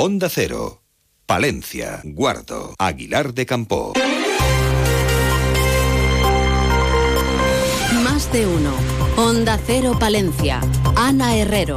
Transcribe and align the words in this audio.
Onda 0.00 0.28
Cero, 0.28 0.84
Palencia, 1.26 2.02
Guardo, 2.04 2.72
Aguilar 2.78 3.34
de 3.34 3.46
Campo. 3.46 3.94
Más 8.04 8.30
de 8.30 8.46
uno. 8.46 8.74
Onda 9.16 9.58
Cero 9.66 9.96
Palencia. 9.98 10.60
Ana 10.94 11.36
Herrero. 11.36 11.74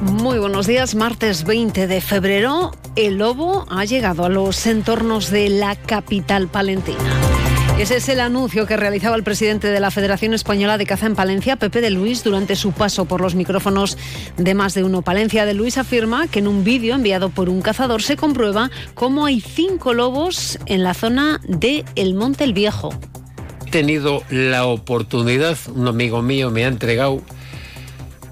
Muy 0.00 0.38
buenos 0.38 0.68
días, 0.68 0.94
martes 0.94 1.42
20 1.42 1.88
de 1.88 2.00
febrero. 2.00 2.70
El 2.94 3.18
lobo 3.18 3.66
ha 3.68 3.84
llegado 3.84 4.24
a 4.24 4.28
los 4.28 4.64
entornos 4.68 5.28
de 5.32 5.48
la 5.48 5.74
capital 5.74 6.46
palentina. 6.46 7.43
Ese 7.78 7.96
es 7.96 8.08
el 8.08 8.20
anuncio 8.20 8.66
que 8.66 8.76
realizaba 8.76 9.16
el 9.16 9.24
presidente 9.24 9.66
de 9.66 9.80
la 9.80 9.90
Federación 9.90 10.32
Española 10.32 10.78
de 10.78 10.86
Caza 10.86 11.06
en 11.06 11.16
Palencia, 11.16 11.56
Pepe 11.56 11.80
de 11.80 11.90
Luis, 11.90 12.22
durante 12.22 12.54
su 12.54 12.70
paso 12.70 13.04
por 13.04 13.20
los 13.20 13.34
micrófonos 13.34 13.98
de 14.36 14.54
Más 14.54 14.74
de 14.74 14.84
Uno 14.84 15.02
Palencia. 15.02 15.44
De 15.44 15.54
Luis 15.54 15.76
afirma 15.76 16.28
que 16.28 16.38
en 16.38 16.46
un 16.46 16.62
vídeo 16.62 16.94
enviado 16.94 17.30
por 17.30 17.48
un 17.48 17.62
cazador 17.62 18.00
se 18.00 18.16
comprueba 18.16 18.70
cómo 18.94 19.26
hay 19.26 19.40
cinco 19.40 19.92
lobos 19.92 20.56
en 20.66 20.84
la 20.84 20.94
zona 20.94 21.40
de 21.48 21.84
El 21.96 22.14
Monte 22.14 22.44
el 22.44 22.54
Viejo. 22.54 22.94
He 23.66 23.70
tenido 23.70 24.22
la 24.30 24.66
oportunidad, 24.66 25.58
un 25.74 25.88
amigo 25.88 26.22
mío 26.22 26.52
me 26.52 26.64
ha 26.64 26.68
entregado 26.68 27.22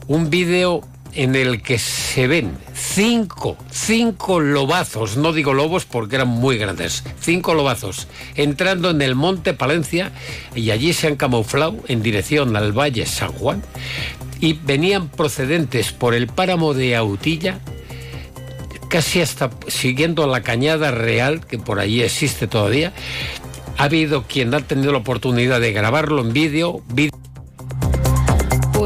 un 0.06 0.30
vídeo 0.30 0.83
en 1.14 1.34
el 1.34 1.62
que 1.62 1.78
se 1.78 2.28
ven 2.28 2.52
cinco, 2.95 3.56
cinco 3.70 4.38
lobazos, 4.38 5.16
no 5.16 5.33
digo 5.33 5.55
lobos 5.55 5.87
porque 5.87 6.16
eran 6.16 6.28
muy 6.28 6.59
grandes, 6.59 7.02
cinco 7.20 7.55
lobazos 7.55 8.06
entrando 8.34 8.91
en 8.91 9.00
el 9.00 9.14
monte 9.14 9.55
Palencia 9.55 10.12
y 10.55 10.70
allí 10.73 10.92
se 10.92 11.06
han 11.06 11.16
camuflado 11.16 11.77
en 11.88 12.02
dirección 12.02 12.55
al 12.55 12.73
Valle 12.73 13.06
San 13.06 13.33
Juan 13.33 13.62
y 14.41 14.52
venían 14.52 15.09
procedentes 15.09 15.92
por 15.92 16.12
el 16.12 16.27
páramo 16.27 16.74
de 16.74 16.95
Autilla 16.95 17.60
casi 18.91 19.22
hasta 19.22 19.50
siguiendo 19.69 20.27
la 20.27 20.42
cañada 20.42 20.91
real 20.91 21.47
que 21.47 21.58
por 21.58 21.80
allí 21.80 22.02
existe 22.02 22.47
todavía. 22.47 22.92
Ha 23.78 23.84
habido 23.84 24.24
quien 24.24 24.52
ha 24.52 24.61
tenido 24.61 24.92
la 24.92 24.98
oportunidad 24.98 25.62
de 25.62 25.72
grabarlo 25.72 26.20
en 26.20 26.34
vídeo. 26.34 26.83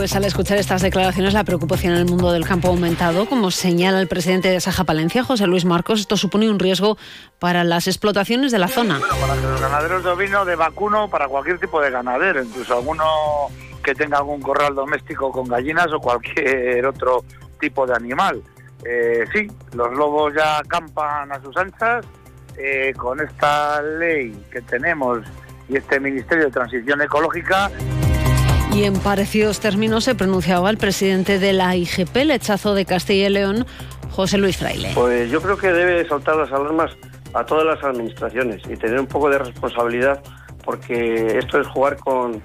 Pues 0.07 0.15
al 0.15 0.25
escuchar 0.25 0.57
estas 0.57 0.83
declaraciones 0.83 1.35
la 1.35 1.43
preocupación 1.43 1.95
en 1.95 1.99
el 1.99 2.05
mundo 2.05 2.31
del 2.31 2.47
campo 2.47 2.69
ha 2.69 2.71
aumentado. 2.71 3.27
Como 3.27 3.51
señala 3.51 4.01
el 4.01 4.07
presidente 4.07 4.49
de 4.49 4.61
Saja 4.61 4.85
Palencia, 4.85 5.25
José 5.25 5.49
Luis 5.49 5.65
Marcos, 5.65 5.99
esto 5.99 6.17
supone 6.17 6.49
un 6.49 6.61
riesgo 6.61 6.97
para 7.41 7.65
las 7.65 7.89
explotaciones 7.89 8.53
de 8.53 8.61
la 8.61 8.69
zona. 8.69 9.01
Bueno, 9.01 9.17
para 9.19 9.35
los 9.35 9.61
ganaderos 9.61 10.05
de 10.05 10.11
ovino, 10.11 10.45
de 10.45 10.55
vacuno, 10.55 11.11
para 11.11 11.27
cualquier 11.27 11.59
tipo 11.59 11.81
de 11.81 11.91
ganadero, 11.91 12.41
incluso 12.41 12.77
alguno 12.77 13.05
que 13.83 13.97
tenga 13.97 14.19
algún 14.19 14.41
corral 14.41 14.77
doméstico 14.77 15.33
con 15.33 15.49
gallinas 15.49 15.89
o 15.93 15.99
cualquier 15.99 16.87
otro 16.87 17.25
tipo 17.59 17.85
de 17.85 17.97
animal. 17.97 18.41
Eh, 18.85 19.25
sí, 19.33 19.49
los 19.73 19.93
lobos 19.93 20.33
ya 20.37 20.59
acampan 20.59 21.33
a 21.33 21.43
sus 21.43 21.57
anchas. 21.57 22.07
Eh, 22.57 22.95
con 22.97 23.21
esta 23.21 23.83
ley 23.83 24.47
que 24.53 24.63
tenemos 24.63 25.19
y 25.69 25.77
este 25.77 25.99
Ministerio 25.99 26.45
de 26.45 26.51
Transición 26.51 27.03
Ecológica, 27.03 27.71
y 28.77 28.85
en 28.85 28.95
parecidos 28.99 29.61
términos 29.61 30.05
se 30.05 30.15
pronunciaba 30.15 30.69
el 30.69 30.77
presidente 30.77 31.39
de 31.39 31.55
la 31.55 31.75
IGP, 31.77 32.15
el 32.17 32.31
hechazo 32.31 32.75
de 32.75 32.85
Castilla 32.85 33.29
y 33.29 33.31
León, 33.31 33.65
José 34.11 34.37
Luis 34.37 34.59
Fraile. 34.59 34.91
Pues 34.95 35.31
yo 35.31 35.41
creo 35.41 35.57
que 35.57 35.73
debe 35.73 36.07
saltar 36.07 36.37
las 36.37 36.53
alarmas 36.53 36.91
a 37.33 37.47
todas 37.47 37.65
las 37.65 37.83
administraciones 37.83 38.61
y 38.69 38.77
tener 38.77 39.01
un 39.01 39.07
poco 39.07 39.31
de 39.31 39.39
responsabilidad 39.39 40.23
porque 40.63 41.39
esto 41.39 41.59
es 41.59 41.67
jugar 41.69 41.97
con, 41.97 42.43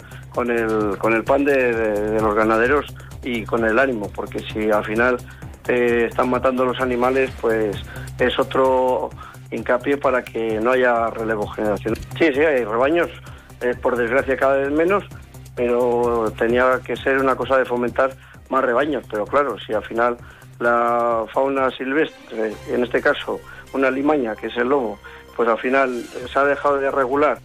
el, 0.48 1.24
pan 1.26 1.44
de, 1.44 2.18
los 2.22 2.34
ganaderos 2.34 2.86
y 3.24 3.44
con 3.44 3.66
el 3.66 3.78
ánimo, 3.78 4.10
porque 4.16 4.40
si 4.40 4.72
al 4.72 4.86
final 4.86 5.18
están 5.68 6.30
matando 6.30 6.64
los 6.64 6.80
animales, 6.80 7.30
pues 7.42 7.76
es 8.20 8.40
otro 8.40 9.10
hincapié 9.52 9.98
para 9.98 10.24
que 10.24 10.62
no 10.62 10.72
haya 10.72 11.10
relevo 11.10 11.46
generacional. 11.48 12.00
Sí, 12.18 12.30
sí, 12.34 12.40
hay 12.40 12.64
rebaños, 12.64 13.10
eh, 13.60 13.74
por 13.82 13.98
desgracia 13.98 14.38
cada 14.38 14.56
vez 14.56 14.72
menos, 14.72 15.04
pero 15.56 16.32
tenía 16.38 16.80
que 16.84 16.96
ser 16.96 17.18
una 17.18 17.36
cosa 17.36 17.58
de 17.58 17.66
fomentar 17.66 18.12
más 18.50 18.64
rebaños. 18.64 19.04
Pero 19.10 19.26
claro, 19.26 19.58
si 19.60 19.74
al 19.74 19.84
final 19.84 20.18
la 20.60 21.26
fauna 21.34 21.70
silvestre, 21.72 22.54
en 22.70 22.84
este 22.84 23.02
caso 23.02 23.40
una 23.74 23.90
limaña, 23.90 24.36
que 24.36 24.48
es 24.48 24.58
el 24.58 24.70
lobo, 24.70 25.00
pues 25.36 25.48
al 25.48 25.58
final 25.58 26.04
se 26.32 26.40
ha 26.40 26.44
dejado 26.44 26.78
de 26.78 26.92
regular. 26.92 27.40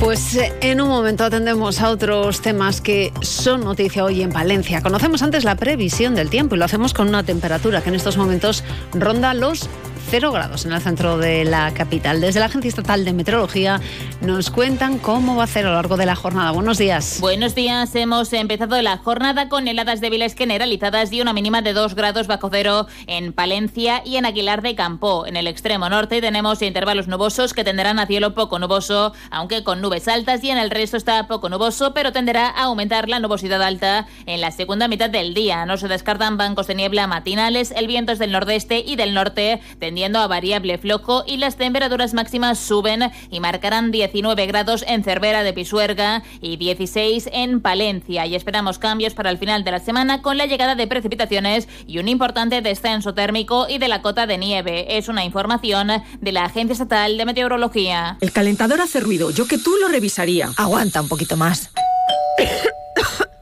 Pues 0.00 0.34
eh, 0.36 0.50
en 0.62 0.80
un 0.80 0.88
momento 0.88 1.24
atendemos 1.24 1.82
a 1.82 1.90
otros 1.90 2.40
temas 2.40 2.80
que 2.80 3.12
son 3.20 3.64
noticia 3.64 4.02
hoy 4.02 4.22
en 4.22 4.30
Valencia. 4.30 4.80
Conocemos 4.80 5.22
antes 5.22 5.44
la 5.44 5.56
previsión 5.56 6.14
del 6.14 6.30
tiempo 6.30 6.54
y 6.54 6.58
lo 6.58 6.64
hacemos 6.64 6.94
con 6.94 7.08
una 7.08 7.22
temperatura 7.22 7.82
que 7.82 7.90
en 7.90 7.96
estos 7.96 8.16
momentos 8.16 8.64
ronda 8.94 9.34
los 9.34 9.68
0 10.10 10.32
grados 10.32 10.66
en 10.66 10.72
el 10.72 10.80
centro 10.80 11.18
de 11.18 11.44
la 11.44 11.72
capital. 11.72 12.20
Desde 12.20 12.40
la 12.40 12.46
Agencia 12.46 12.68
Estatal 12.68 13.04
de 13.04 13.12
Meteorología 13.12 13.80
nos 14.20 14.50
cuentan 14.50 14.98
cómo 14.98 15.36
va 15.36 15.44
a 15.44 15.46
ser 15.46 15.66
a 15.66 15.68
lo 15.68 15.76
largo 15.76 15.96
de 15.96 16.04
la 16.04 16.16
jornada. 16.16 16.50
Buenos 16.50 16.78
días. 16.78 17.18
Buenos 17.20 17.54
días. 17.54 17.94
Hemos 17.94 18.32
empezado 18.32 18.82
la 18.82 18.96
jornada 18.96 19.48
con 19.48 19.68
heladas 19.68 20.00
débiles 20.00 20.34
generalizadas 20.34 21.12
y 21.12 21.20
una 21.20 21.32
mínima 21.32 21.62
de 21.62 21.74
2 21.74 21.94
grados 21.94 22.26
bajo 22.26 22.48
cero 22.50 22.88
en 23.06 23.32
Palencia 23.32 24.02
y 24.04 24.16
en 24.16 24.26
Aguilar 24.26 24.62
de 24.62 24.74
Campo. 24.74 25.28
En 25.28 25.36
el 25.36 25.46
extremo 25.46 25.88
norte 25.88 26.20
tenemos 26.20 26.60
intervalos 26.60 27.06
nubosos 27.06 27.54
que 27.54 27.62
tenderán 27.62 28.00
a 28.00 28.06
cielo 28.06 28.34
poco 28.34 28.58
nuboso, 28.58 29.12
aunque 29.30 29.62
con 29.62 29.80
nubes 29.80 30.08
altas 30.08 30.42
y 30.42 30.50
en 30.50 30.58
el 30.58 30.72
resto 30.72 30.96
está 30.96 31.28
poco 31.28 31.48
nuboso, 31.48 31.94
pero 31.94 32.10
tenderá 32.10 32.48
a 32.48 32.64
aumentar 32.64 33.08
la 33.08 33.20
nubosidad 33.20 33.62
alta 33.62 34.08
en 34.26 34.40
la 34.40 34.50
segunda 34.50 34.88
mitad 34.88 35.08
del 35.08 35.34
día. 35.34 35.64
No 35.66 35.76
se 35.76 35.86
descartan 35.86 36.36
bancos 36.36 36.66
de 36.66 36.74
niebla 36.74 37.06
matinales, 37.06 37.70
el 37.70 37.86
viento 37.86 38.10
es 38.10 38.18
del 38.18 38.32
nordeste 38.32 38.82
y 38.84 38.96
del 38.96 39.14
norte, 39.14 39.60
tendiendo 39.78 39.99
a 40.02 40.26
variable 40.26 40.78
flojo 40.78 41.24
y 41.26 41.36
las 41.36 41.56
temperaturas 41.56 42.14
máximas 42.14 42.58
suben 42.58 43.10
y 43.30 43.40
marcarán 43.40 43.90
19 43.90 44.46
grados 44.46 44.82
en 44.88 45.04
Cervera 45.04 45.42
de 45.42 45.52
Pisuerga 45.52 46.22
y 46.40 46.56
16 46.56 47.28
en 47.32 47.60
Palencia. 47.60 48.24
Y 48.24 48.34
esperamos 48.34 48.78
cambios 48.78 49.12
para 49.12 49.30
el 49.30 49.36
final 49.36 49.62
de 49.62 49.72
la 49.72 49.78
semana 49.78 50.22
con 50.22 50.38
la 50.38 50.46
llegada 50.46 50.74
de 50.74 50.86
precipitaciones 50.86 51.68
y 51.86 51.98
un 51.98 52.08
importante 52.08 52.62
descenso 52.62 53.12
térmico 53.12 53.66
y 53.68 53.78
de 53.78 53.88
la 53.88 54.00
cota 54.00 54.26
de 54.26 54.38
nieve. 54.38 54.96
Es 54.96 55.08
una 55.08 55.24
información 55.24 55.90
de 56.20 56.32
la 56.32 56.46
Agencia 56.46 56.72
Estatal 56.72 57.18
de 57.18 57.26
Meteorología. 57.26 58.16
El 58.22 58.32
calentador 58.32 58.80
hace 58.80 59.00
ruido. 59.00 59.30
Yo 59.30 59.46
que 59.46 59.58
tú 59.58 59.72
lo 59.80 59.88
revisaría. 59.88 60.50
Aguanta 60.56 61.02
un 61.02 61.08
poquito 61.08 61.36
más. 61.36 61.70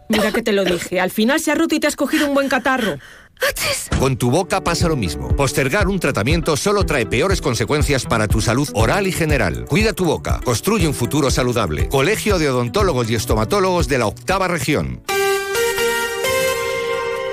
Mira 0.09 0.33
que 0.33 0.43
te 0.43 0.53
lo 0.53 0.65
dije. 0.65 1.01
Al 1.01 1.11
final 1.11 1.39
se 1.39 1.53
ha 1.53 1.55
roto 1.55 1.75
y 1.75 1.81
te 1.81 1.87
has 1.87 1.97
cogido 1.97 2.27
un 2.27 2.35
buen 2.35 2.49
catarro. 2.49 2.99
Con 3.99 4.17
tu 4.17 4.31
boca 4.31 4.63
pasa 4.63 4.89
lo 4.89 4.97
mismo. 4.97 5.35
Postergar 5.37 5.89
un 5.89 5.99
tratamiento 5.99 6.57
solo 6.57 6.85
trae 6.85 7.07
peores 7.07 7.41
consecuencias 7.41 8.05
para 8.05 8.29
tu 8.29 8.41
salud 8.41 8.69
oral 8.75 9.07
y 9.07 9.13
general. 9.13 9.65
Cuida 9.67 9.93
tu 9.93 10.05
boca. 10.05 10.41
Construye 10.45 10.87
un 10.87 10.95
futuro 10.95 11.31
saludable. 11.31 11.89
Colegio 11.89 12.39
de 12.39 12.49
Odontólogos 12.49 13.11
y 13.11 13.15
Estomatólogos 13.17 13.89
de 13.89 13.99
la 13.99 14.07
Octava 14.07 14.49
Región. 14.49 15.03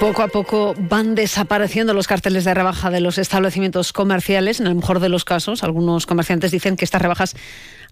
Poco 0.06 0.22
a 0.22 0.28
poco 0.28 0.76
van 0.78 1.16
desapareciendo 1.16 1.96
los 1.96 2.06
carteles 2.06 2.44
de 2.46 2.54
rebaja 2.54 2.92
de 2.92 3.00
los 3.00 3.18
establecimientos 3.18 3.92
comerciales. 3.92 4.60
En 4.60 4.68
el 4.68 4.76
mejor 4.76 5.00
de 5.00 5.10
los 5.10 5.26
casos, 5.26 5.64
algunos 5.64 6.06
comerciantes 6.06 6.52
dicen 6.52 6.76
que 6.76 6.86
estas 6.86 7.02
rebajas 7.02 7.36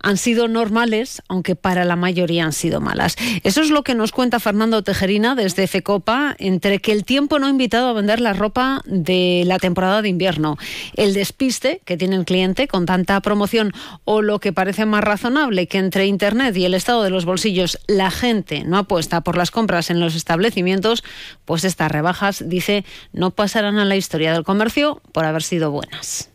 han 0.03 0.18
sido 0.18 0.47
normales, 0.47 1.23
aunque 1.28 1.56
para 1.56 1.85
la 1.85 1.96
mayoría 1.96 2.44
han 2.44 2.53
sido 2.53 2.81
malas. 2.81 3.16
Eso 3.44 3.62
es 3.62 3.72
lo 3.72 3.84
que 3.84 3.96
nos 3.96 4.12
cuenta 4.12 4.40
Fernando 4.40 4.84
Tejerina 4.84 5.34
desde 5.34 5.66
FECOPA, 5.66 6.35
entre 6.38 6.79
que 6.79 6.91
el 6.91 7.06
tiempo 7.06 7.40
no 7.40 7.47
ha 7.47 7.50
invitado 7.50 7.88
a 7.88 7.94
vender 7.94 8.19
la 8.19 8.34
ropa 8.34 8.81
de 8.85 9.44
la 9.47 9.57
temporada 9.57 10.02
de 10.02 10.09
invierno, 10.09 10.57
el 10.96 11.13
despiste 11.13 11.81
que 11.85 11.97
tiene 11.97 12.18
el 12.18 12.25
cliente 12.25 12.68
con 12.68 12.85
tanta 12.85 13.19
promoción 13.22 13.72
o 14.03 14.22
lo 14.22 14.40
que 14.40 14.52
parece 14.52 14.85
más 14.85 15.03
razonable 15.03 15.68
que 15.68 15.78
entre 15.78 16.06
Internet 16.06 16.56
y 16.57 16.66
el 16.66 16.73
estado 16.73 17.03
de 17.03 17.09
los 17.09 17.23
bolsillos 17.23 17.79
la 17.88 18.12
gente 18.12 18.66
no 18.66 18.78
apuesta 18.78 19.22
por 19.22 19.38
las 19.38 19.52
compras 19.52 19.90
en 19.90 20.02
los 20.02 20.16
establecimientos, 20.16 21.03
pues 21.46 21.63
estas 21.63 21.90
rebajas, 22.03 22.50
dice, 22.50 22.84
no 23.14 23.32
pasarán 23.32 23.78
a 23.79 23.85
la 23.85 23.96
historia 23.96 24.34
del 24.34 24.44
comercio 24.44 25.02
por 25.14 25.23
haber 25.23 25.41
sido 25.41 25.72
buenas. 25.72 26.29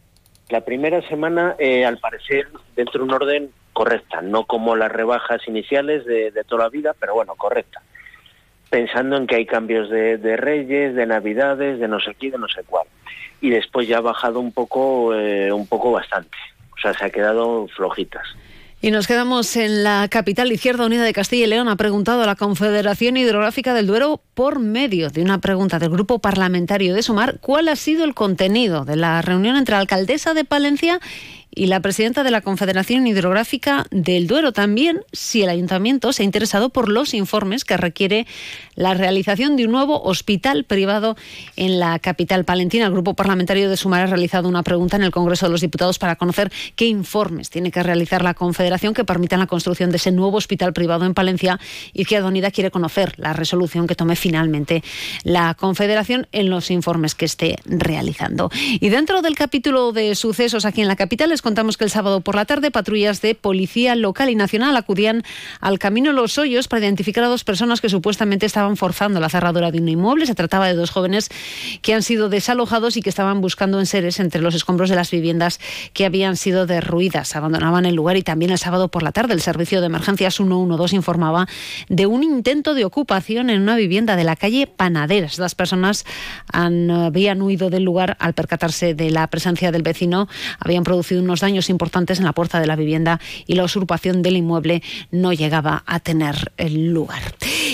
La 0.48 0.62
primera 0.62 1.06
semana, 1.08 1.56
eh, 1.58 1.84
al 1.84 1.98
parecer, 1.98 2.48
dentro 2.74 3.00
de 3.00 3.04
un 3.04 3.12
orden 3.12 3.50
correcta, 3.74 4.22
no 4.22 4.46
como 4.46 4.76
las 4.76 4.90
rebajas 4.90 5.46
iniciales 5.46 6.06
de, 6.06 6.32
toda 6.48 6.64
la 6.64 6.70
vida, 6.70 6.94
pero 6.98 7.12
bueno, 7.12 7.34
correcta. 7.36 7.82
Pensando 8.70 9.18
en 9.18 9.26
que 9.26 9.36
hay 9.36 9.44
cambios 9.44 9.90
de, 9.90 10.16
de, 10.16 10.38
reyes, 10.38 10.94
de 10.94 11.04
navidades, 11.04 11.78
de 11.78 11.86
no 11.86 12.00
sé 12.00 12.14
qué, 12.14 12.30
de 12.30 12.38
no 12.38 12.48
sé 12.48 12.62
cuál. 12.64 12.86
Y 13.42 13.50
después 13.50 13.86
ya 13.86 13.98
ha 13.98 14.00
bajado 14.00 14.40
un 14.40 14.52
poco, 14.52 15.14
eh, 15.14 15.52
un 15.52 15.66
poco 15.66 15.92
bastante. 15.92 16.36
O 16.76 16.80
sea, 16.80 16.94
se 16.94 17.04
ha 17.04 17.10
quedado 17.10 17.68
flojitas. 17.76 18.26
Y 18.80 18.92
nos 18.92 19.08
quedamos 19.08 19.56
en 19.56 19.82
la 19.82 20.06
capital. 20.08 20.52
Izquierda 20.52 20.86
Unida 20.86 21.02
de 21.02 21.12
Castilla 21.12 21.46
y 21.46 21.48
León 21.48 21.68
ha 21.68 21.74
preguntado 21.74 22.22
a 22.22 22.26
la 22.26 22.36
Confederación 22.36 23.16
Hidrográfica 23.16 23.74
del 23.74 23.88
Duero, 23.88 24.20
por 24.34 24.60
medio 24.60 25.10
de 25.10 25.20
una 25.20 25.40
pregunta 25.40 25.80
del 25.80 25.90
Grupo 25.90 26.20
Parlamentario 26.20 26.94
de 26.94 27.02
Sumar, 27.02 27.40
cuál 27.40 27.66
ha 27.66 27.74
sido 27.74 28.04
el 28.04 28.14
contenido 28.14 28.84
de 28.84 28.94
la 28.94 29.20
reunión 29.20 29.56
entre 29.56 29.74
la 29.74 29.80
alcaldesa 29.80 30.32
de 30.32 30.44
Palencia 30.44 31.00
y 31.54 31.66
la 31.66 31.80
presidenta 31.80 32.22
de 32.22 32.30
la 32.30 32.40
Confederación 32.40 33.06
Hidrográfica 33.06 33.86
del 33.90 34.26
Duero. 34.26 34.52
También 34.52 35.00
si 35.12 35.42
el 35.42 35.48
ayuntamiento 35.48 36.12
se 36.12 36.22
ha 36.22 36.24
interesado 36.24 36.70
por 36.70 36.88
los 36.88 37.14
informes 37.14 37.64
que 37.64 37.76
requiere 37.76 38.26
la 38.74 38.94
realización 38.94 39.56
de 39.56 39.64
un 39.64 39.72
nuevo 39.72 40.02
hospital 40.02 40.64
privado 40.64 41.16
en 41.56 41.80
la 41.80 41.98
capital 41.98 42.44
palentina. 42.44 42.86
El 42.86 42.92
Grupo 42.92 43.14
Parlamentario 43.14 43.68
de 43.68 43.76
Sumar 43.76 44.02
ha 44.02 44.06
realizado 44.06 44.48
una 44.48 44.62
pregunta 44.62 44.96
en 44.96 45.02
el 45.02 45.10
Congreso 45.10 45.46
de 45.46 45.52
los 45.52 45.60
Diputados 45.60 45.98
para 45.98 46.16
conocer 46.16 46.52
qué 46.76 46.86
informes 46.86 47.50
tiene 47.50 47.70
que 47.70 47.82
realizar 47.82 48.22
la 48.22 48.34
Confederación 48.34 48.94
que 48.94 49.04
permitan 49.04 49.40
la 49.40 49.46
construcción 49.46 49.90
de 49.90 49.96
ese 49.96 50.12
nuevo 50.12 50.36
hospital 50.36 50.72
privado 50.72 51.04
en 51.04 51.14
Palencia. 51.14 51.58
Izquierda 51.92 52.28
Unida 52.28 52.50
quiere 52.50 52.70
conocer 52.70 53.14
la 53.16 53.32
resolución 53.32 53.86
que 53.86 53.94
tome 53.94 54.16
finalmente 54.16 54.82
la 55.24 55.54
Confederación 55.54 56.26
en 56.32 56.50
los 56.50 56.70
informes 56.70 57.14
que 57.14 57.24
esté 57.24 57.56
realizando. 57.64 58.50
Y 58.80 58.88
dentro 58.90 59.22
del 59.22 59.34
capítulo 59.34 59.92
de 59.92 60.14
sucesos 60.14 60.64
aquí 60.64 60.82
en 60.82 60.88
la 60.88 60.96
capital 60.96 61.32
contamos 61.42 61.76
que 61.76 61.84
el 61.84 61.90
sábado 61.90 62.20
por 62.20 62.34
la 62.34 62.44
tarde 62.44 62.70
patrullas 62.70 63.20
de 63.20 63.34
policía 63.34 63.94
local 63.94 64.30
y 64.30 64.34
nacional 64.34 64.76
acudían 64.76 65.22
al 65.60 65.78
camino 65.78 66.12
Los 66.12 66.38
Hoyos 66.38 66.68
para 66.68 66.80
identificar 66.80 67.24
a 67.24 67.28
dos 67.28 67.44
personas 67.44 67.80
que 67.80 67.88
supuestamente 67.88 68.46
estaban 68.46 68.76
forzando 68.76 69.20
la 69.20 69.28
cerradura 69.28 69.70
de 69.70 69.80
un 69.80 69.88
inmueble. 69.88 70.26
Se 70.26 70.34
trataba 70.34 70.66
de 70.66 70.74
dos 70.74 70.90
jóvenes 70.90 71.28
que 71.82 71.94
han 71.94 72.02
sido 72.02 72.28
desalojados 72.28 72.96
y 72.96 73.02
que 73.02 73.10
estaban 73.10 73.40
buscando 73.40 73.80
enseres 73.80 74.20
entre 74.20 74.40
los 74.40 74.54
escombros 74.54 74.90
de 74.90 74.96
las 74.96 75.10
viviendas 75.10 75.60
que 75.92 76.04
habían 76.04 76.36
sido 76.36 76.66
derruidas. 76.66 77.36
Abandonaban 77.36 77.86
el 77.86 77.94
lugar 77.94 78.16
y 78.16 78.22
también 78.22 78.50
el 78.50 78.58
sábado 78.58 78.88
por 78.88 79.02
la 79.02 79.12
tarde 79.12 79.34
el 79.34 79.40
servicio 79.40 79.80
de 79.80 79.86
emergencias 79.86 80.36
112 80.36 80.96
informaba 80.96 81.46
de 81.88 82.06
un 82.06 82.22
intento 82.22 82.74
de 82.74 82.84
ocupación 82.84 83.50
en 83.50 83.62
una 83.62 83.76
vivienda 83.76 84.16
de 84.16 84.24
la 84.24 84.36
calle 84.36 84.66
Panaderas. 84.66 85.38
Las 85.38 85.54
personas 85.54 86.04
habían 86.52 87.42
huido 87.42 87.70
del 87.70 87.84
lugar 87.84 88.16
al 88.20 88.34
percatarse 88.34 88.94
de 88.94 89.10
la 89.10 89.26
presencia 89.26 89.72
del 89.72 89.82
vecino. 89.82 90.28
Habían 90.60 90.84
producido 90.84 91.20
unos 91.28 91.40
daños 91.40 91.68
importantes 91.68 92.18
en 92.18 92.24
la 92.24 92.32
puerta 92.32 92.58
de 92.58 92.66
la 92.66 92.74
vivienda 92.74 93.20
y 93.46 93.54
la 93.54 93.64
usurpación 93.64 94.22
del 94.22 94.38
inmueble 94.38 94.82
no 95.10 95.34
llegaba 95.34 95.82
a 95.86 96.00
tener 96.00 96.52
lugar. 96.70 97.20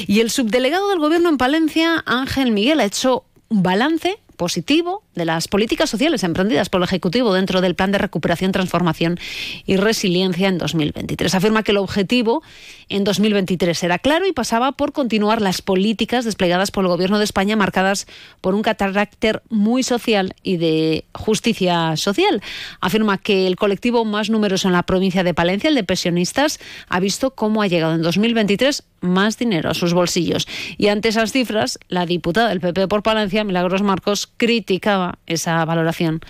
Y 0.08 0.18
el 0.18 0.30
subdelegado 0.30 0.90
del 0.90 0.98
Gobierno 0.98 1.28
en 1.28 1.38
Palencia, 1.38 2.02
Ángel 2.04 2.50
Miguel, 2.50 2.80
ha 2.80 2.84
hecho 2.84 3.24
un 3.48 3.62
balance 3.62 4.18
positivo 4.36 5.02
de 5.14 5.24
las 5.24 5.48
políticas 5.48 5.90
sociales 5.90 6.24
emprendidas 6.24 6.68
por 6.68 6.80
el 6.80 6.84
Ejecutivo 6.84 7.32
dentro 7.34 7.60
del 7.60 7.74
Plan 7.74 7.92
de 7.92 7.98
Recuperación, 7.98 8.52
Transformación 8.52 9.18
y 9.66 9.76
Resiliencia 9.76 10.48
en 10.48 10.58
2023. 10.58 11.34
Afirma 11.34 11.62
que 11.62 11.72
el 11.72 11.78
objetivo 11.78 12.42
en 12.88 13.04
2023 13.04 13.82
era 13.82 13.98
claro 13.98 14.26
y 14.26 14.32
pasaba 14.32 14.72
por 14.72 14.92
continuar 14.92 15.40
las 15.40 15.62
políticas 15.62 16.24
desplegadas 16.24 16.70
por 16.70 16.84
el 16.84 16.88
Gobierno 16.88 17.18
de 17.18 17.24
España 17.24 17.56
marcadas 17.56 18.06
por 18.40 18.54
un 18.54 18.62
carácter 18.62 19.42
muy 19.48 19.82
social 19.82 20.34
y 20.42 20.56
de 20.56 21.04
justicia 21.14 21.96
social. 21.96 22.42
Afirma 22.80 23.18
que 23.18 23.46
el 23.46 23.56
colectivo 23.56 24.04
más 24.04 24.30
numeroso 24.30 24.68
en 24.68 24.72
la 24.72 24.82
provincia 24.82 25.24
de 25.24 25.34
Palencia, 25.34 25.68
el 25.68 25.74
de 25.74 25.84
pensionistas, 25.84 26.60
ha 26.88 27.00
visto 27.00 27.30
cómo 27.30 27.62
ha 27.62 27.66
llegado 27.66 27.94
en 27.94 28.02
2023 28.02 28.82
más 29.04 29.38
dinero 29.38 29.70
a 29.70 29.74
sus 29.74 29.94
bolsillos. 29.94 30.46
Y 30.76 30.88
ante 30.88 31.10
esas 31.10 31.32
cifras, 31.32 31.78
la 31.88 32.06
diputada 32.06 32.48
del 32.48 32.60
PP 32.60 32.88
por 32.88 33.02
Palencia, 33.02 33.44
Milagros 33.44 33.82
Marcos, 33.82 34.28
criticaba 34.36 35.18
esa 35.26 35.64
valoración 35.64 36.20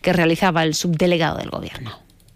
que 0.00 0.12
realizaba 0.12 0.64
el 0.64 0.74
subdelegado 0.74 1.38
del 1.38 1.50
Gobierno. 1.50 1.92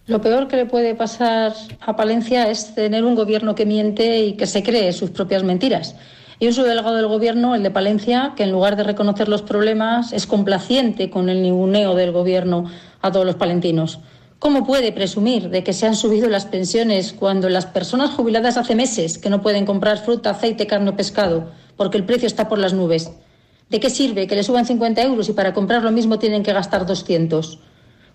Lo 0.07 0.21
peor 0.21 0.47
que 0.47 0.57
le 0.57 0.67
puede 0.67 0.95
pasar 0.95 1.53
a 1.81 1.97
Palencia 1.97 2.49
es 2.49 2.77
tener 2.77 3.05
un 3.05 3.17
gobierno 3.17 3.57
que 3.57 3.67
miente 3.67 4.21
y 4.21 4.35
que 4.35 4.47
se 4.47 4.63
cree 4.63 4.93
sus 4.93 5.11
propias 5.11 5.43
mentiras. 5.43 5.97
Y 6.39 6.47
un 6.47 6.53
subdelegado 6.53 6.95
del 6.95 7.09
gobierno, 7.09 7.57
el 7.57 7.65
de 7.65 7.73
Palencia, 7.73 8.35
que 8.37 8.45
en 8.45 8.53
lugar 8.53 8.77
de 8.77 8.85
reconocer 8.85 9.29
los 9.29 9.43
problemas 9.43 10.13
es 10.13 10.27
complaciente 10.27 11.11
con 11.11 11.29
el 11.29 11.43
ninguneo 11.43 11.97
del 11.97 12.13
gobierno 12.13 12.71
a 13.03 13.11
todos 13.11 13.27
los 13.27 13.35
palentinos. 13.35 13.99
¿Cómo 14.39 14.67
puede 14.67 14.93
presumir 14.93 15.49
de 15.49 15.65
que 15.65 15.73
se 15.73 15.87
han 15.87 15.97
subido 15.97 16.29
las 16.29 16.45
pensiones 16.45 17.15
cuando 17.15 17.49
las 17.49 17.65
personas 17.65 18.11
jubiladas 18.11 18.59
hace 18.59 18.75
meses 18.75 19.17
que 19.17 19.31
no 19.31 19.41
pueden 19.41 19.65
comprar 19.65 19.97
fruta, 19.99 20.31
aceite, 20.31 20.67
carne 20.67 20.91
o 20.91 20.97
pescado 20.97 21.53
porque 21.77 21.97
el 21.97 22.05
precio 22.05 22.27
está 22.27 22.47
por 22.47 22.59
las 22.59 22.75
nubes? 22.75 23.11
¿De 23.71 23.81
qué 23.81 23.89
sirve 23.89 24.27
que 24.27 24.37
le 24.37 24.43
suban 24.43 24.67
50 24.67 25.03
euros 25.03 25.29
y 25.31 25.33
para 25.33 25.55
comprar 25.55 25.83
lo 25.83 25.91
mismo 25.91 26.19
tienen 26.19 26.43
que 26.43 26.53
gastar 26.53 26.85
200? 26.85 27.59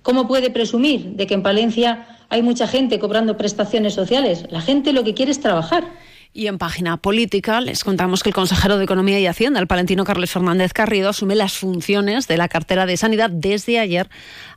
¿Cómo 0.04 0.28
puede 0.28 0.52
presumir 0.52 1.16
de 1.16 1.26
que 1.26 1.34
en 1.34 1.44
Palencia 1.44 2.06
hay 2.30 2.44
mucha 2.44 2.68
gente 2.68 3.00
cobrando 3.00 3.36
prestaciones 3.36 3.96
sociales? 3.96 4.46
La 4.52 4.62
gente 4.62 4.94
lo 4.94 5.04
que 5.04 5.16
quiere 5.16 5.32
es 5.32 5.42
trabajar. 5.42 5.86
Y 6.34 6.48
en 6.48 6.58
página 6.58 6.96
política 6.96 7.60
les 7.60 7.84
contamos 7.84 8.24
que 8.24 8.30
el 8.30 8.36
consejero 8.36 8.78
de 8.78 8.86
Economía 8.86 9.20
y 9.20 9.28
Hacienda, 9.28 9.60
el 9.60 9.68
palentino 9.68 10.06
Carles 10.06 10.32
Fernández 10.32 10.72
Carrido, 10.72 11.10
asume 11.10 11.36
las 11.36 11.58
funciones 11.58 12.28
de 12.28 12.38
la 12.38 12.48
cartera 12.48 12.86
de 12.86 12.96
Sanidad 12.96 13.30
desde 13.30 13.80
ayer 13.80 14.10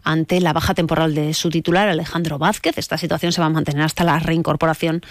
ante 0.05 0.41
la 0.41 0.53
baja 0.53 0.75
temporal 0.75 1.17
de 1.17 1.35
su 1.35 1.50
titular, 1.50 1.88
Alejandro 1.88 2.38
Vázquez. 2.38 2.79
Esta 2.79 2.97
situación 2.97 3.32
se 3.32 3.41
va 3.41 3.49
a 3.49 3.50
mantener 3.50 3.82
hasta 3.82 4.05
la 4.05 4.21
reincorporación 4.21 5.03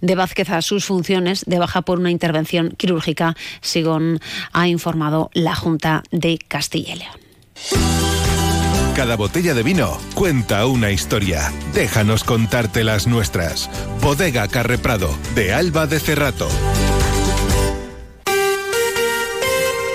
de 0.00 0.14
Vázquez 0.14 0.50
a 0.50 0.62
sus 0.62 0.84
funciones 0.84 1.44
de 1.44 1.58
baja 1.58 1.82
por 1.82 1.98
una 1.98 2.12
intervención 2.12 2.70
quirúrgica, 2.70 3.34
según 3.60 4.20
ha 4.52 4.68
informado 4.68 5.28
la 5.34 5.56
Junta 5.56 6.04
de 6.12 6.38
Castilla 6.38 6.94
y 6.94 6.98
León. 6.98 8.21
Cada 8.94 9.16
botella 9.16 9.54
de 9.54 9.62
vino 9.62 9.98
cuenta 10.14 10.66
una 10.66 10.90
historia. 10.90 11.50
Déjanos 11.72 12.24
contarte 12.24 12.84
las 12.84 13.06
nuestras. 13.06 13.70
Bodega 14.02 14.46
Carreprado, 14.48 15.16
de 15.34 15.54
Alba 15.54 15.86
de 15.86 15.98
Cerrato. 15.98 16.46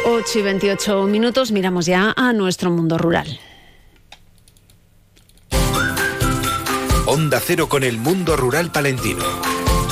8 0.03 0.39
y 0.39 0.41
28 0.41 1.03
minutos, 1.03 1.51
miramos 1.51 1.85
ya 1.85 2.11
a 2.17 2.33
nuestro 2.33 2.71
mundo 2.71 2.97
rural. 2.97 3.39
Onda 7.05 7.39
Cero 7.39 7.69
con 7.69 7.83
el 7.83 7.99
mundo 7.99 8.35
rural 8.35 8.71
palentino. 8.71 9.23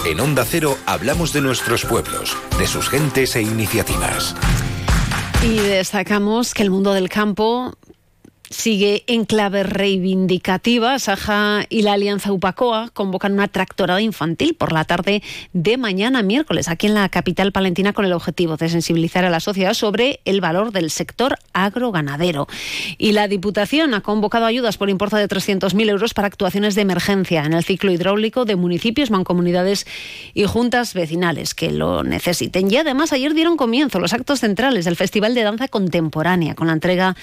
En 0.07 0.19
Onda 0.19 0.45
Cero 0.45 0.77
hablamos 0.87 1.31
de 1.31 1.41
nuestros 1.41 1.85
pueblos, 1.85 2.35
de 2.57 2.65
sus 2.65 2.89
gentes 2.89 3.35
e 3.35 3.43
iniciativas. 3.43 4.35
Y 5.43 5.57
destacamos 5.57 6.55
que 6.55 6.63
el 6.63 6.71
mundo 6.71 6.91
del 6.93 7.07
campo 7.07 7.77
sigue 8.49 9.03
en 9.07 9.25
clave 9.25 9.63
reivindicativa. 9.63 10.97
Saja 10.99 11.65
y 11.69 11.81
la 11.81 11.93
Alianza 11.93 12.31
Upacoa 12.31 12.89
convocan 12.93 13.33
una 13.33 13.47
tractorada 13.47 14.01
infantil 14.01 14.55
por 14.55 14.71
la 14.71 14.85
tarde 14.85 15.23
de 15.53 15.77
mañana 15.77 16.21
miércoles 16.21 16.67
aquí 16.67 16.87
en 16.87 16.93
la 16.93 17.09
capital 17.09 17.51
palentina 17.51 17.93
con 17.93 18.05
el 18.05 18.13
objetivo 18.13 18.57
de 18.57 18.69
sensibilizar 18.69 19.25
a 19.25 19.29
la 19.29 19.39
sociedad 19.39 19.73
sobre 19.73 20.19
el 20.25 20.41
valor 20.41 20.71
del 20.71 20.91
sector 20.91 21.37
agroganadero. 21.53 22.47
Y 22.97 23.11
la 23.13 23.27
Diputación 23.27 23.93
ha 23.93 24.01
convocado 24.01 24.45
ayudas 24.45 24.77
por 24.77 24.89
importe 24.89 25.17
de 25.17 25.27
300.000 25.27 25.89
euros 25.89 26.13
para 26.13 26.27
actuaciones 26.27 26.75
de 26.75 26.81
emergencia 26.81 27.43
en 27.43 27.53
el 27.53 27.63
ciclo 27.63 27.91
hidráulico 27.91 28.45
de 28.45 28.55
municipios, 28.55 29.11
mancomunidades 29.11 29.85
y 30.33 30.45
juntas 30.45 30.93
vecinales 30.93 31.55
que 31.55 31.71
lo 31.71 32.03
necesiten. 32.03 32.71
Y 32.71 32.77
además 32.77 33.13
ayer 33.13 33.33
dieron 33.33 33.57
comienzo 33.57 33.99
los 33.99 34.13
actos 34.13 34.39
centrales 34.39 34.85
del 34.85 34.95
Festival 34.95 35.33
de 35.33 35.43
Danza 35.43 35.67
Contemporánea 35.67 36.55
con 36.55 36.67
la 36.67 36.73
entrega 36.73 37.15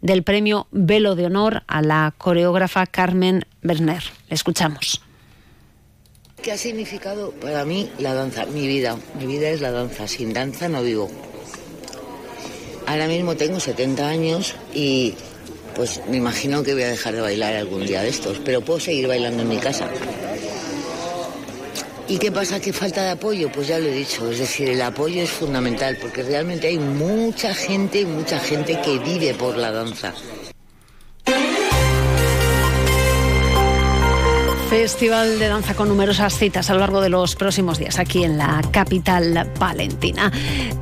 del 0.00 0.22
premio 0.22 0.67
Velo 0.70 1.14
de 1.14 1.26
Honor 1.26 1.62
a 1.66 1.82
la 1.82 2.14
coreógrafa 2.16 2.86
Carmen 2.86 3.44
Berner. 3.62 4.02
Le 4.28 4.34
escuchamos. 4.34 5.02
¿Qué 6.42 6.52
ha 6.52 6.58
significado 6.58 7.32
para 7.32 7.64
mí 7.64 7.90
la 7.98 8.14
danza? 8.14 8.46
Mi 8.46 8.66
vida. 8.66 8.96
Mi 9.18 9.26
vida 9.26 9.48
es 9.48 9.60
la 9.60 9.70
danza. 9.70 10.06
Sin 10.06 10.32
danza 10.32 10.68
no 10.68 10.82
vivo. 10.82 11.10
Ahora 12.86 13.06
mismo 13.06 13.36
tengo 13.36 13.60
70 13.60 14.08
años 14.08 14.54
y 14.72 15.14
pues 15.74 16.00
me 16.08 16.16
imagino 16.16 16.62
que 16.62 16.72
voy 16.72 16.84
a 16.84 16.88
dejar 16.88 17.14
de 17.14 17.20
bailar 17.20 17.54
algún 17.54 17.86
día 17.86 18.02
de 18.02 18.08
estos, 18.08 18.38
pero 18.44 18.62
puedo 18.62 18.80
seguir 18.80 19.06
bailando 19.06 19.42
en 19.42 19.48
mi 19.48 19.58
casa. 19.58 19.88
¿Y 22.08 22.16
qué 22.16 22.32
pasa? 22.32 22.58
¿Qué 22.58 22.72
falta 22.72 23.02
de 23.02 23.10
apoyo? 23.10 23.52
Pues 23.52 23.68
ya 23.68 23.78
lo 23.78 23.86
he 23.86 23.92
dicho, 23.92 24.30
es 24.30 24.38
decir, 24.38 24.70
el 24.70 24.80
apoyo 24.80 25.22
es 25.22 25.30
fundamental 25.30 25.98
porque 26.00 26.22
realmente 26.22 26.68
hay 26.68 26.78
mucha 26.78 27.52
gente, 27.52 28.06
mucha 28.06 28.38
gente 28.38 28.80
que 28.80 28.98
vive 28.98 29.34
por 29.34 29.58
la 29.58 29.70
danza. 29.70 30.14
Festival 34.68 35.38
de 35.38 35.48
danza 35.48 35.74
con 35.74 35.88
numerosas 35.88 36.36
citas 36.38 36.68
a 36.68 36.74
lo 36.74 36.80
largo 36.80 37.00
de 37.00 37.08
los 37.08 37.36
próximos 37.36 37.78
días 37.78 37.98
aquí 37.98 38.24
en 38.24 38.36
la 38.36 38.60
capital 38.70 39.50
palentina. 39.58 40.30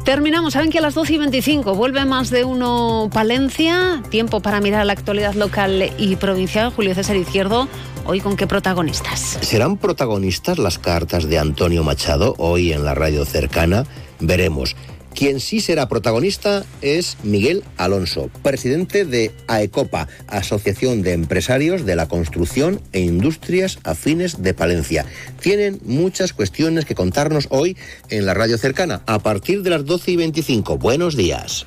Terminamos, 0.05 0.55
saben 0.55 0.71
que 0.71 0.79
a 0.79 0.81
las 0.81 0.95
12 0.95 1.15
y 1.15 1.19
25 1.19 1.75
vuelve 1.77 2.05
más 2.05 2.31
de 2.31 2.43
uno 2.43 3.09
Palencia, 3.13 4.03
tiempo 4.11 4.41
para 4.41 4.61
mirar 4.61 4.85
la 4.87 4.93
actualidad 4.93 5.35
local 5.35 5.93
y 5.99 6.17
provincial. 6.17 6.73
Julio 6.75 6.95
César 6.95 7.17
Izquierdo, 7.17 7.69
Hoy 8.09 8.21
con 8.21 8.37
qué 8.37 8.47
protagonistas. 8.47 9.39
¿Serán 9.41 9.79
protagonistas 9.79 10.59
las 10.59 10.79
cartas 10.79 11.29
de 11.29 11.41
Antonio 11.41 11.83
Machado 11.83 12.37
hoy 12.39 12.73
en 12.73 12.85
la 12.85 12.95
radio 12.95 13.25
cercana? 13.25 13.85
Veremos. 14.21 14.77
Quien 15.17 15.41
sí 15.41 15.61
será 15.61 15.89
protagonista 15.89 16.67
es 16.83 17.17
Miguel 17.23 17.65
Alonso, 17.79 18.29
presidente 18.43 19.07
de 19.07 19.33
AECOPA, 19.47 20.09
Asociación 20.29 21.01
de 21.01 21.15
Empresarios 21.15 21.87
de 21.87 21.97
la 21.97 22.07
Construcción 22.07 22.83
e 22.93 23.01
Industrias 23.01 23.79
Afines 23.83 24.43
de 24.43 24.53
Palencia. 24.53 25.07
Tienen 25.41 25.81
muchas 25.87 26.35
cuestiones 26.35 26.85
que 26.85 26.95
contarnos 26.95 27.49
hoy 27.49 27.79
en 28.11 28.27
la 28.27 28.35
radio 28.35 28.59
cercana, 28.59 29.01
a 29.07 29.19
partir 29.21 29.63
de 29.63 29.71
las 29.71 29.87
12 29.87 30.11
y 30.11 30.17
25. 30.17 30.77
Buenos 30.77 31.17
días. 31.17 31.65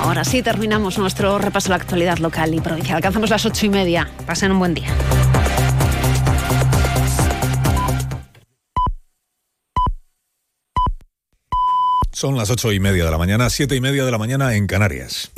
Ahora 0.00 0.22
Así 0.22 0.42
terminamos 0.42 0.98
nuestro 0.98 1.38
repaso 1.38 1.68
a 1.68 1.70
la 1.70 1.76
actualidad 1.76 2.18
local 2.18 2.52
y 2.54 2.60
provincial. 2.60 2.96
Alcanzamos 2.96 3.30
las 3.30 3.46
ocho 3.46 3.66
y 3.66 3.68
media. 3.68 4.10
Pasen 4.26 4.50
un 4.50 4.58
buen 4.58 4.74
día. 4.74 4.88
Son 12.22 12.36
las 12.36 12.50
ocho 12.50 12.70
y 12.70 12.78
media 12.78 13.04
de 13.04 13.10
la 13.10 13.18
mañana, 13.18 13.50
siete 13.50 13.74
y 13.74 13.80
media 13.80 14.04
de 14.04 14.12
la 14.12 14.16
mañana 14.16 14.54
en 14.54 14.68
Canarias. 14.68 15.32